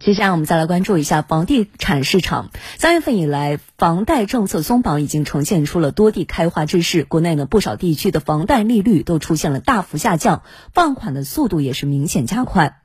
[0.00, 2.50] 接下来我们再来关注一下房地产市场。
[2.78, 7.04] 三月份以来，房贷政策松绑已经呈现出了多地开花之势。
[7.04, 12.78] 国内呢，不少地区的房贷利率都出现了大幅下降，放款的速度也是明显加快。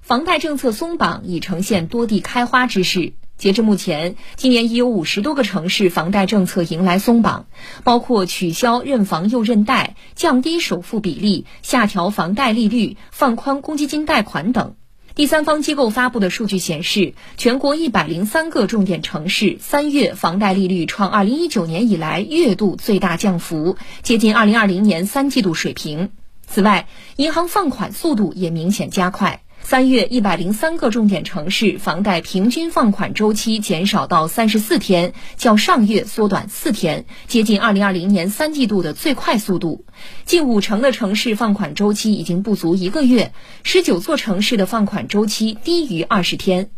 [0.00, 3.12] 房贷政策松绑已呈现多地开花之势。
[3.36, 7.46] 截至目前，今年已有五十多个城市房贷政策迎来松绑，
[7.84, 14.74] 包括取消认房又认贷、降低首付比例、下调房贷利率、放宽公积金贷款等。
[15.16, 26.12] 第三方机构发布的数据显示，全国一百零三个重点城市三月房贷利率创二零一九年以来月度最大降幅，接近二零二零年三季度水平。
[26.46, 26.86] 此外，
[27.16, 29.42] 银行放款速度也明显加快。
[29.62, 39.84] 三月，一百零三个重点城市房贷平均放款周期减少到三十四天，较上月缩短四天，接近二零二零年三季度的最快速度。
[40.24, 46.70] 近五成的城市放款周期已经不足一个月，十九座城市的放款周期低于二十天。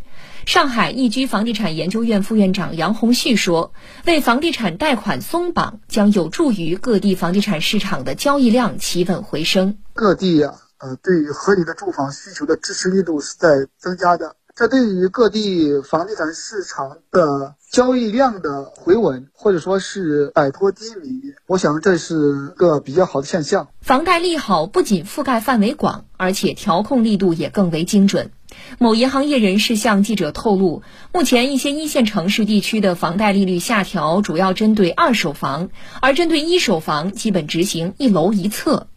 [0.45, 3.73] 上海易居房地产研究院副院长杨红旭说
[4.05, 9.79] ：“为房地产贷款松绑，将有助于各地房地产市场的交易量企稳回升。
[9.95, 23.69] 各地呀。”呃，对于合理的住房需求的支持力度是在增加的，这对于各地房地产市场的交易量的回稳，或者说是摆脱低迷，我想这是个比较好的现象。
[23.81, 28.33] 房贷利好不仅覆盖范围广，而且调控力度也更为精准。
[28.81, 38.89] 某银行业人士向记者透露，目前一些一线城市地区的房贷利率下调主要针对二手房，而针对一手房基本执行一楼一策。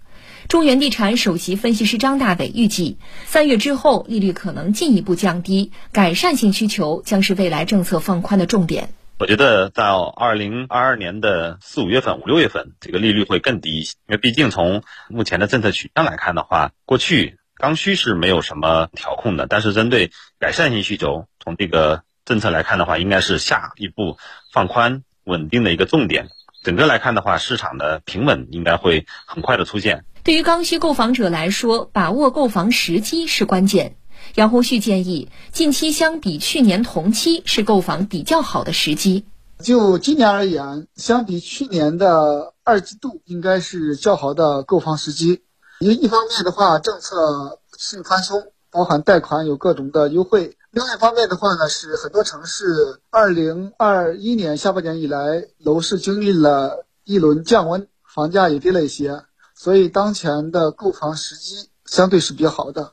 [0.48, 8.90] 中原地产首席分析师张大伟预计，三月之后利率可能进一步降低，改善性需求将是未来政策放宽的重点。
[9.18, 24.18] 我觉得到二零二二年的四五月份、五六月份，这个利率会更低一些，因为毕竟从目前的政策取向来看的话，过去刚需是没有什么调控的，但是针对改善性需求，从这个政策来看的话，应该是下一步
[24.54, 26.28] 放宽稳定的一个重点。
[26.66, 30.04] 整个来看的话，市场的平稳应该会很快的出现。
[30.24, 33.98] 对于刚需购房者来说，把握购房时机是关键。
[34.34, 39.26] 杨红旭建议，近期相比去年同期是购房比较好的时机。
[39.60, 45.44] 就今年而言，相比去年的二季度，应该是较好的购房时机。
[45.80, 59.24] 因为一方面的话，政策性宽松，包含贷款有各种的优惠；另外一方面的话呢，是很多城市二零二一年下半年以来，楼市经历了一轮降温，房价也跌了一些。
[59.56, 62.92] 所以当前的购房时机相对是比较好的。